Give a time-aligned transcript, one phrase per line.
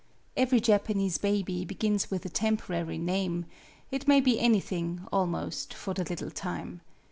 [0.35, 3.45] Every Japanese baby begins with a tem porary name;
[3.91, 6.81] it may be anything, almost, for the little time.